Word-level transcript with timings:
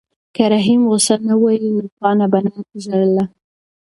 که 0.35 0.43
رحیم 0.53 0.81
غوسه 0.89 1.15
نه 1.27 1.35
وای 1.41 1.57
نو 1.63 1.75
پاڼه 1.97 2.25
به 2.31 2.39
نه 2.45 2.51
ژړله. 2.83 3.23